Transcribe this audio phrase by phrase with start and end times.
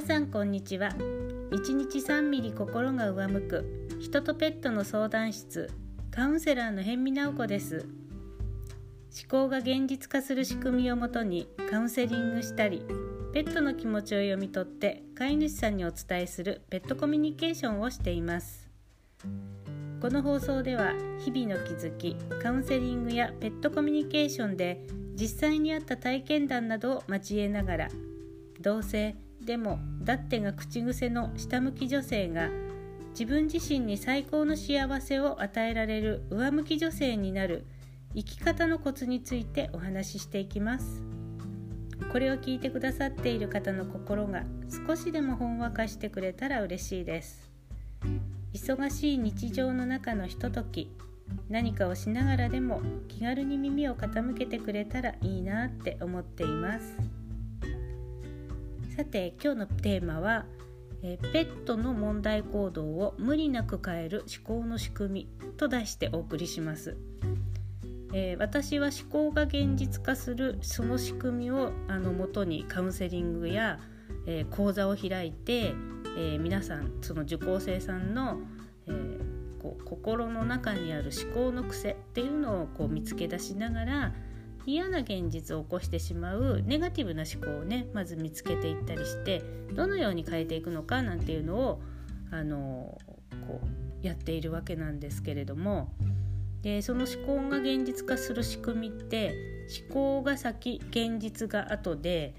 [0.00, 0.88] 皆さんこんにちは。
[1.50, 3.98] 1日3ミリ心が上向く。
[4.00, 5.70] 人とペットの相談室。
[6.10, 7.84] カウンセラーの辺見直子です。
[7.84, 12.82] 思考が現実化する仕組みをもとにカウンセリングしたり
[13.34, 18.70] ペットの気持ちを読み取って飼い主さんにお伝えするペットコミュニケーションをしています。
[20.00, 24.80] この放送では日々の気づきカウンセリングやペットコミュニケーションで
[25.14, 27.88] 実際にあった体験談などを交えながら
[28.62, 32.50] 同性でもだってが口癖の下向き女性が
[33.10, 37.66] 自分自身に最高の幸せを与えられる上向き女性になる
[38.14, 41.02] 生き方のコツについてお話ししていきます。
[42.12, 44.44] これを聞いてくださっている方の心が
[44.86, 47.50] 少しでもほんわかしてくれたら嬉しいです。
[48.52, 50.90] 忙しい日常の中のひととき
[51.48, 57.19] 何かをしながらでも気軽に耳を傾けてくれたらいいなって思っています。
[58.96, 60.44] さて今日のテーマは
[61.02, 66.96] えペットの問題行動を無理なく変える思考の仕組みと題してお送りします、
[68.12, 73.78] えー、私は思考が現実化するその仕組みをあの元にカウンセリングや、
[74.26, 75.74] えー、講座を開いて、
[76.18, 78.38] えー、皆さんその受講生さんの、
[78.86, 79.18] え
[79.62, 84.14] こう心の中にある思考の癖っていうのをこう見つけ出しながら
[84.66, 89.42] 嫌な現実を起こしてしまうネガティブな思考をねまず見つけていったりして
[89.74, 91.82] どのように変えていくのかなんていうのを
[92.30, 92.98] あの
[93.46, 93.60] こ
[94.02, 95.92] うやっているわけなんですけれども
[96.62, 99.34] でその思考が現実化する仕組みって
[99.88, 102.34] 思考が先現実が後で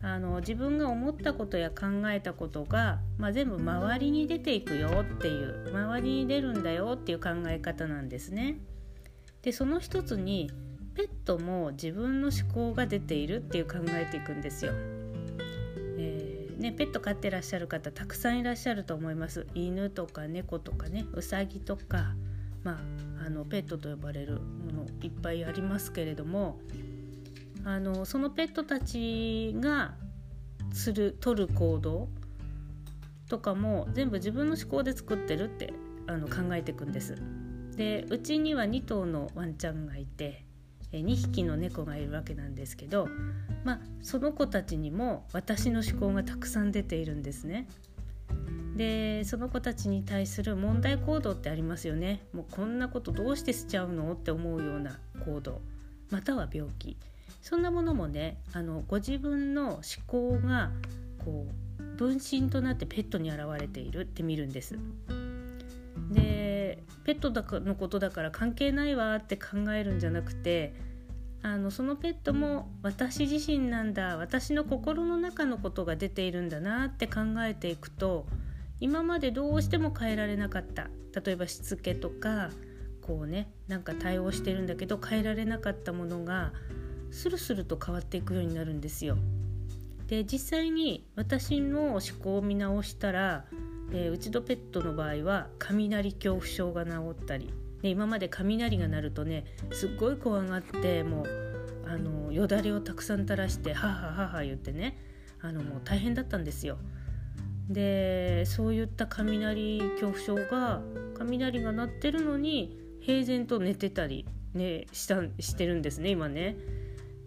[0.00, 8.58] あの自分が思ったことや考えたことが、まあ、全部周りに出ていくよっていう周りに出るんだよっていう考え方なんですね。
[9.42, 10.50] でその一つに
[10.98, 14.72] ペットも自分の思考が出ているっていう考えていくんですよ。
[15.96, 19.46] えー、ね、ペット飼ってらっしゃる方たくさんいらっしゃると思います。
[19.54, 22.16] 犬とか猫とかねうさぎとか、
[22.64, 22.80] ま
[23.20, 26.58] あ、あのペットと呼ばれるものいっぱいありますけれども
[27.64, 29.94] あのそのペットたちが
[30.72, 32.08] する取る行動
[33.28, 35.72] とかも全部自分の思考で作ってるって
[36.08, 37.14] あの考えていくんです。
[37.76, 40.47] でうちには2頭のワンちゃんがいて
[40.92, 43.08] 2匹の猫がいるわけなんですけど、
[43.64, 47.68] まあ、その子たちにも私の思考がたくさん出ているんですね。
[48.76, 52.22] でその子たちに対する問題行動ってありますよね。
[52.32, 55.60] もうこんなことどうしてしちゃうのって思うような行動
[56.10, 56.96] または病気
[57.42, 60.70] そんなものもねあのご自分の思考が
[61.24, 61.46] こ
[61.80, 64.78] う分身となってペットに現れているって見るんです。
[66.12, 66.57] で
[67.04, 70.74] ペットだかのことだから関係ないわって考えるんじゃなくて
[71.42, 78.26] あのそのペットも私自身なんだ私の心の中のことが出ているんだなって考えていくと
[78.80, 80.88] 今までどうしても変えられなかった
[81.24, 82.50] 例えばしつけとか
[83.02, 86.52] こうねなんか対応してるんだけど変えられなかったものが
[87.10, 89.16] スルスルと変わっていくようになるんですよ。
[90.08, 93.44] で実際に私の思考を見直したら
[93.92, 97.46] えー、うちのペットの場合は雷恐怖症が治ったり、
[97.82, 101.48] ね、今まで雷が鳴るとねすっごい怖がってもう
[101.86, 104.98] あのよだれをたくさん垂らしてはははは言ってね
[105.40, 106.78] あのもう大変だったんですよ。
[107.70, 110.80] でそういった雷恐怖症が
[111.14, 116.56] 雷が鳴ってるのに平然と寝てたり、ね、したしてるんですね今ね。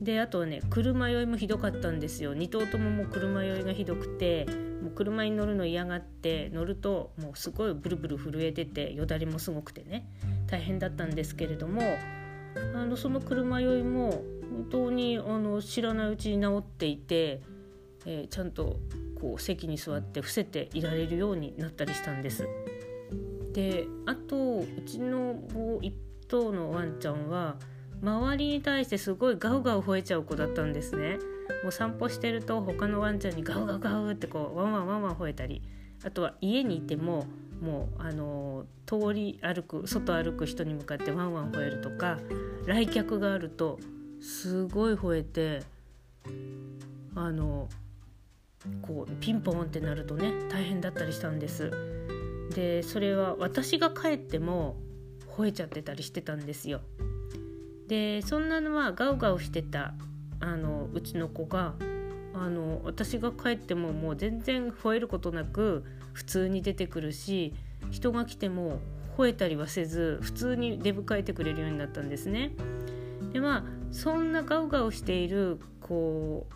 [0.02, 4.48] であとはね車酔いもひどかったんですよ2頭とももう車酔いがひどくて
[4.82, 10.08] もう車に乗るの嫌がって乗るともうすごいブルブル震えててよだれもすごくてね
[10.48, 11.82] 大変だったんですけれども
[12.74, 17.42] あのその車酔いも本当にあの知らないうちに治っていて、
[18.06, 18.80] えー、ちゃんと
[19.20, 22.48] こう席に座って伏せていられるようになったりしたんです。
[23.54, 25.94] であとうちのもう一
[26.28, 27.58] 頭のワンちゃんは
[28.02, 31.20] 周りに対してすごいガウガウ吠えちゃう子だったんですね。
[31.64, 35.62] もう散歩してると他のワンちゃんにガウガウガウってこうワンワンワンワン吠えたり
[36.04, 37.26] あとは家にいても
[37.62, 42.18] もうあの通り歩く外歩く人に向かってワンワン吠えるとか
[42.66, 43.80] 来客があると
[44.20, 45.64] すごい吠えて
[47.16, 47.70] あの
[48.82, 51.72] こうピンポンってなるとね大変だったりしたんです。
[52.56, 54.76] でそれは私が帰っても
[55.38, 56.82] 吠えちゃってたりしてたんですよ。
[57.92, 59.94] でそんなのはガウガウしてた
[60.40, 61.74] あのうちの子が
[62.34, 65.84] あの私が帰ってももう全然吠えることなく
[66.14, 67.54] 普通に出てくるし
[67.90, 68.80] 人が来ても
[69.18, 72.52] 吠えたりはせず普通に出迎えてくれるようになったんですね。
[73.34, 76.54] でまあそんなガウガウしているこう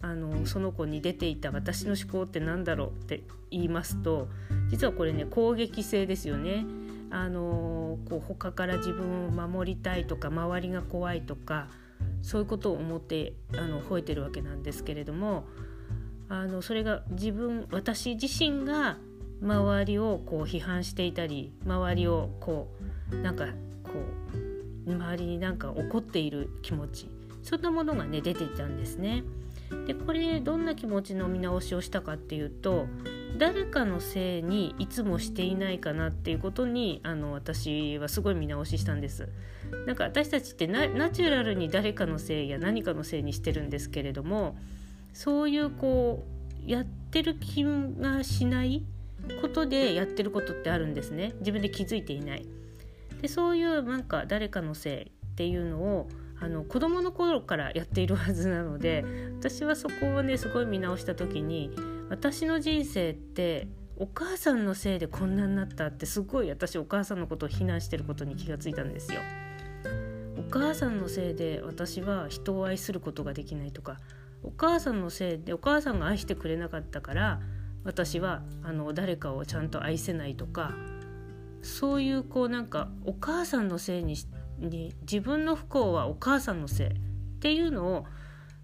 [0.00, 4.28] あのその子に出ていた私の思考って何だろうって言いますと
[4.70, 6.64] 実はこれね攻撃性ですよね。
[7.10, 11.68] あのこう他から自分を守りたいとか周りが怖いとか
[12.22, 15.44] そういうことを思ってあの吠えてるわけなんですけれども
[16.28, 18.98] あのそれが自分私自身が
[19.42, 22.68] 周りをこう批判していたり周りをこ
[23.10, 23.46] うなんか
[23.82, 23.90] こ
[24.86, 27.08] う周りになんか怒っている気持ち
[27.42, 29.24] そんなものがね出ていたんですね。
[29.86, 32.86] でこれどんな気持ちの見直しをしたかっていうと
[33.38, 39.28] 誰かのせいにいつもしていないかなっていうことにあの私はすごい見直ししたんです。
[39.86, 44.56] なんか私たちってナチュラルに誰かのせいや何かのせいにしてるんですけれども
[45.12, 46.24] そういうこ
[46.66, 48.82] うやってる気がしない
[49.40, 52.46] ことでやってることってあるんですね自分で気づいていない。
[53.22, 56.08] でそういうなんか誰かのせいっていうのを
[56.40, 59.04] あの子供の頃からやっているはずなので
[59.38, 61.70] 私はそこをねすごい見直した時に
[62.10, 69.20] 私の人生ってお母さんのせいでこんなになったってすごい私お母さんのことを非難してることに気がついたんですよ。
[70.36, 73.98] お母さんのせいで私は人を愛することができないとか
[74.42, 77.40] お母さんのせいでお母さんが愛してくれなかったから
[77.84, 80.72] 私はあの誰かをちゃんと愛せないとか
[81.62, 84.16] そういうこうなんかお母さんのせいに
[84.58, 86.92] に自分の不幸はお母さんのせいっ
[87.40, 88.06] ていうのを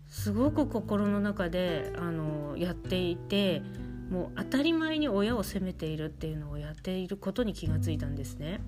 [0.09, 3.63] すごく心の中であのやっていて
[4.11, 8.61] もう当たり前に親を責めているっていうのをやっていることに気がついたんですね。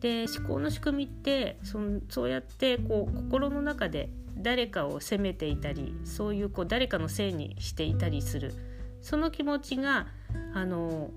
[0.00, 8.54] で思考の仕組みってそそうやってこう心の中で誰かを責めていたりそういうこう誰かのせいにしていたりする
[9.00, 10.06] その気持ちが
[10.54, 11.10] あの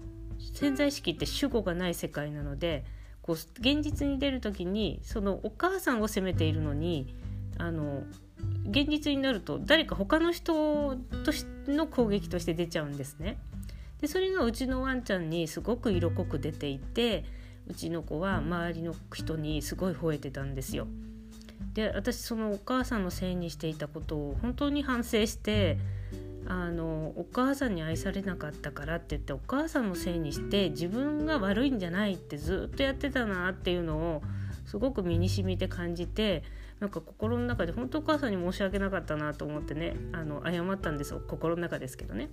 [0.53, 2.83] 潜在意識って主語がない世界なので
[3.21, 7.15] こう現実に出る時にそのお母さんを責めているのに
[7.57, 8.03] あの
[8.69, 13.38] 現実になると誰か他の人としの攻撃として出ちゃうんですね。
[14.00, 17.24] でそれがうちのワンちゃんにすごく色濃く出ていて
[17.68, 20.88] うちの子は周りの人にすごい吠えてたんですよ。
[21.74, 25.77] で私そのお母さんのせいにしていたことを本当に反省して
[26.48, 34.21] あのお母さんに愛されなかったからって言ってお母さんのせいにして自分が悪いんじゃないってずっとやってたなっていうのを
[34.71, 36.44] すごく身に染みて感じて
[36.79, 42.29] なんか心の中で本当お母さんに申し訳なかったなと思ってねあの謝ったんです心の中ですけどね。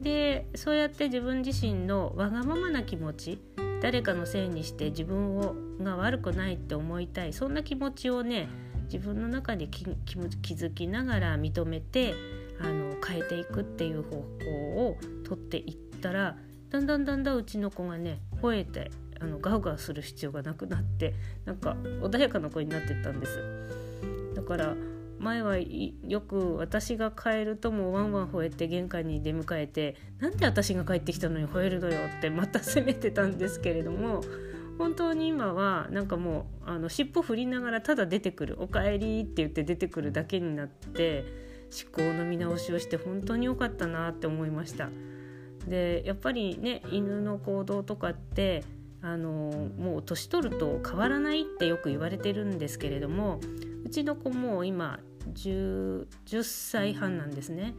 [0.00, 3.38] でそうやって自分自身のわがままな気持ち
[3.82, 8.48] 誰かのせいにして自分をが悪くないって思いたいそんな気持ちをね
[8.84, 12.14] 自分の中で気づきながら認めて
[12.62, 16.38] あの変えていくっていう方法をとっていったら
[16.70, 18.90] だんだんだんだんうちの子がね吠えて
[19.22, 21.14] あのガウガウする必要がなくなって
[21.44, 23.40] なんか穏やかな子になってったんです
[24.34, 24.74] だから
[25.18, 34.22] 前はよく私が帰るともうワンワン吠えて玄関に出迎えてなんで私が帰ってきたのに吠えるのよってまた責めてたんですけれども
[34.78, 41.24] 本当に今はなんかもうあの尻尾振りながらただ出てくる「おかえり」って言って出てくるだけになって
[41.70, 44.90] 思考の見直しをして本当に良かったなって思いました。
[45.68, 48.64] でやっぱりね犬の行動とかって
[49.02, 53.40] あのもう年取ると変わらないってよく言われてるんですけれども
[53.84, 55.00] うちの子も今
[55.32, 57.74] 10, 10歳半なんですね。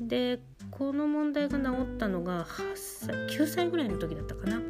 [0.00, 4.60] でこの問題が治ったのが8歳9歳ぐらいの時だったかな。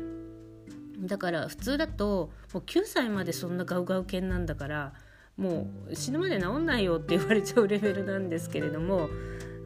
[1.01, 4.93] だから普通だともう9歳までそんなガウガウ犬なんだから
[5.39, 9.09] もう死ぬまで治んないよって言われちゃうレベルなんですけれども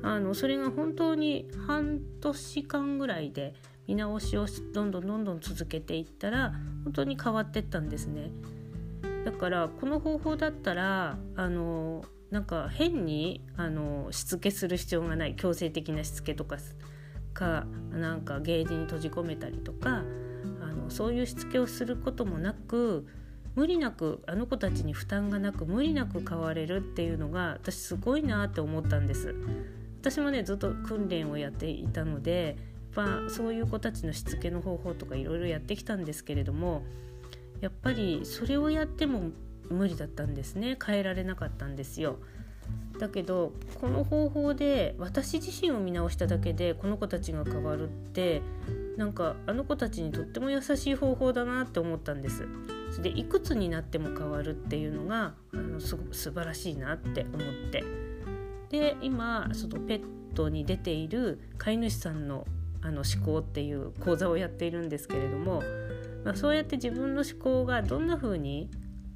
[0.02, 3.54] あのそれが本当に半年間ぐらいで
[3.86, 8.30] 見直しをどんどんどんどん続けていったら本当に変わってったんですね。
[9.24, 16.58] だからこの方法だったらあのなんか変にあのしつけする必要がない強制的なしつけとか
[17.32, 20.04] かなんかゲージに閉じ込めたりとか
[20.62, 23.06] あのそういうしつけをすることもなく
[23.54, 29.34] 無理なくあの子たちに負担がなく無理なく変われるっていうのが私すごいなって思ったんです
[30.00, 32.56] 私もねずっと訓練をやっていたので
[32.94, 36.82] ぱそういう子たちのしつけの方法とかいろいろやってきたんですけれども
[37.60, 39.30] やっぱりそれをやっても
[39.70, 40.76] 無理だったんですね。
[40.84, 42.18] 変えられなかったんですよ。
[42.98, 48.40] だけどこの方法で私自身を見直しただけでこの子たちが変わるって
[48.96, 52.46] なんかあの子たちにとっても優しい方法だなって思ったんです。
[52.90, 57.82] それでいくつになっても変わるっていうのがあのす素晴らしいなって思って。
[58.70, 60.02] で今そのペッ
[60.34, 62.46] トに出ている飼い主さんの
[62.84, 65.62] あの思考っていう講座をやっているんですけれども、
[66.22, 68.70] まあ、そうやって自分の思考がどんな風に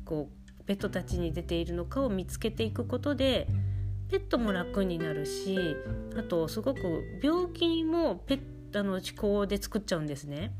[0.06, 3.46] こうペットたちに出ているのかを見つけていくことで
[4.10, 5.76] ペットも楽になるし
[6.18, 8.40] あとすごく病気もペッ
[8.72, 10.52] トの思考で作っちゃうんですね。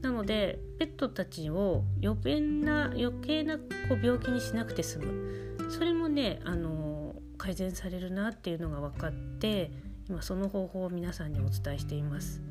[0.00, 9.70] なのでペットたちを余計な余計なこう病気にしなくて済むそれもねあの改善されるなっていうのが分かって
[10.12, 12.42] 今その方法を皆さんにお伝えしています。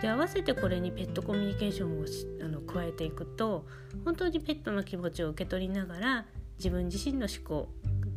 [0.00, 2.04] で合わせてこれにペットコミュニケーションを
[2.44, 3.66] あの加えていくと
[4.04, 6.26] 本当にペットの気持ちを受け取りながら
[6.58, 7.68] 自分自身の思考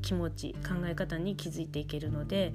[0.04, 2.54] 気持ち考え方に気づいていけるので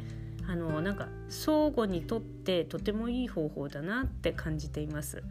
[0.48, 5.22] あのなんか相互にとってとてもいい方法だなって感じています。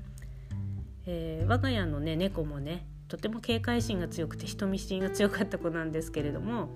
[1.05, 6.69] えー、我が家のね猫もねとても警戒心が強くて人見知りが強かった子なんですけれども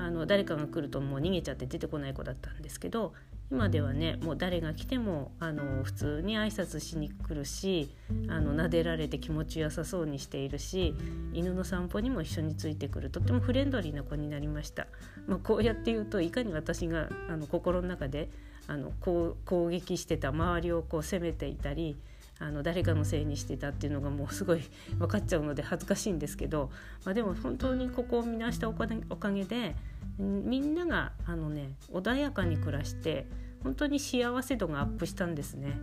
[0.00, 3.12] あの誰かが来るともう逃げちゃって出てこない子だったんですけど
[3.50, 7.90] 今ではねもう誰が来てもあの普通に挨拶しに来るし
[8.28, 10.94] あの撫でられて気持ちよさそうにしているし
[11.34, 14.86] 犬の散歩にも一緒についてくるとってもフレンドリーな子になりました。
[15.26, 18.30] まあ、こうやって言うといかに私があの心の中で
[18.68, 21.96] あのこう攻撃してた周りをこう責めていたり
[22.40, 24.62] あの誰かのせいにしてたっていうのがもうすごい
[24.98, 26.70] 分かっちゃうので恥ずかしいんですけど、
[27.04, 28.86] まあ、でも本当にここを見直したおか
[29.30, 29.76] げで
[30.18, 33.26] みんながあのね穏やかに暮らして
[33.62, 35.78] 本当に幸せ度がアップしたんですね。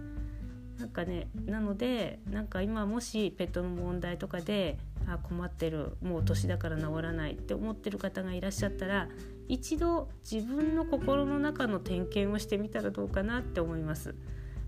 [0.80, 9.08] なんかねなのでなんか今もしペットの問題とかであ困ってるもう年だから治らないって思ってる方がいらっしゃったら
[9.48, 14.16] 一度自分の心の中の点検をしてみたらどうかなって思います。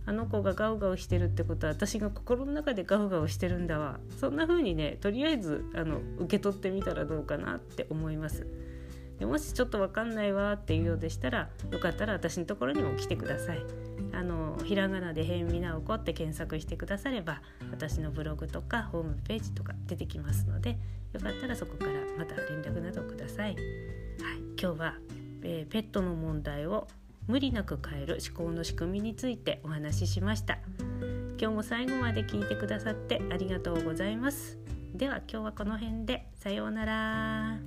[0.06, 8.48] あの子がガウガウしてるってことは私が心の中でガウガウしてるんだわそんな風にねとりあえずあの受け取ってみたらどうかなって思います。
[9.20, 13.60] でもしちょっと分かんないわっていうようでしたらよかったら私のところにも来てください。
[14.13, 20.77] あのひらがなで「辺見直子」って検索してくだされば私のブログとかホームページとか出てきますので
[21.13, 23.56] よかったらそこからまた連絡などください。
[23.56, 23.60] はい、
[24.60, 24.96] 今日は、
[25.44, 26.88] えー、ペットの問題を
[27.29, 30.57] 無理なく変える思考の仕組みについてお話ししました。
[31.39, 34.57] 今日も最後まで聞いてくださってありがとうございます。
[34.95, 36.27] では今日はこの辺で。
[36.33, 37.59] さようなら。